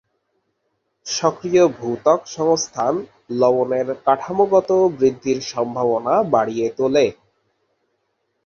সক্রিয় 1.05 1.63
ভূত্বক 1.77 2.19
সংস্থান 2.35 2.93
লবণের 3.39 3.87
কাঠামোগত 4.05 4.69
বৃদ্ধির 4.97 5.39
সম্ভাবনা 5.51 6.13
বাড়িয়ে 6.33 6.67
তোলে। 6.77 7.05